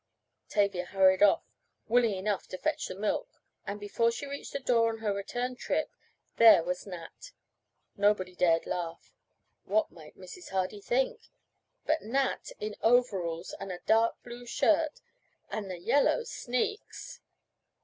Tavia 0.49 0.85
hurried 0.85 1.21
off, 1.21 1.43
willing 1.87 2.15
enough 2.15 2.47
to 2.47 2.57
fetch 2.57 2.87
the 2.87 2.95
milk, 2.95 3.29
and 3.67 3.79
before 3.79 4.11
she 4.11 4.25
reached 4.25 4.51
the 4.53 4.59
door 4.59 4.89
on 4.89 4.97
her 4.97 5.13
return 5.13 5.55
trip 5.55 5.91
there 6.37 6.63
was 6.63 6.87
Nat! 6.87 7.33
Nobody 7.95 8.33
dared 8.33 8.63
to 8.63 8.69
laugh. 8.71 9.13
What 9.65 9.91
might 9.91 10.17
Mrs. 10.17 10.49
Hardy 10.49 10.81
think? 10.81 11.27
But 11.85 12.01
Nat 12.01 12.51
in 12.59 12.75
overalls! 12.81 13.53
And 13.59 13.71
a 13.71 13.77
dark 13.85 14.15
blue 14.23 14.47
shirt! 14.47 15.01
And 15.51 15.69
the 15.69 15.77
yellow 15.77 16.23
sneaks! 16.23 17.19